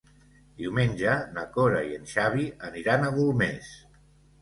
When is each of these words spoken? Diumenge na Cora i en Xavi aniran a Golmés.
Diumenge 0.61 1.13
na 1.35 1.45
Cora 1.59 1.83
i 1.91 1.95
en 1.99 2.09
Xavi 2.17 2.49
aniran 2.73 3.07
a 3.07 3.15
Golmés. 3.23 3.73